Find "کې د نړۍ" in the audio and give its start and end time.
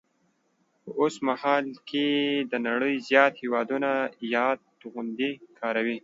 1.89-2.95